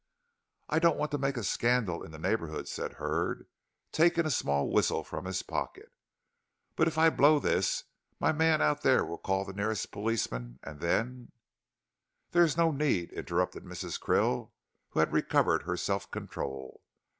"I 0.67 0.79
don't 0.79 0.97
want 0.97 1.11
to 1.11 1.19
make 1.19 1.37
a 1.37 1.43
scandal 1.43 2.01
in 2.01 2.09
the 2.09 2.17
neighborhood," 2.17 2.67
said 2.67 2.93
Hurd, 2.93 3.45
taking 3.91 4.25
a 4.25 4.31
small 4.31 4.71
whistle 4.73 5.03
from 5.03 5.25
his 5.25 5.43
pocket, 5.43 5.91
"but 6.75 6.87
if 6.87 6.97
I 6.97 7.11
blow 7.11 7.37
this 7.37 7.83
my 8.19 8.31
man 8.31 8.63
out 8.63 8.81
there 8.81 9.05
will 9.05 9.19
call 9.19 9.45
the 9.45 9.53
nearest 9.53 9.91
policeman, 9.91 10.57
and 10.63 10.79
then" 10.79 11.31
"There 12.31 12.43
is 12.43 12.57
no 12.57 12.71
need," 12.71 13.13
interrupted 13.13 13.63
Mrs. 13.63 14.01
Krill, 14.01 14.49
who 14.89 15.01
had 15.01 15.13
recovered 15.13 15.61
her 15.65 15.77
self 15.77 16.09
control. 16.09 16.81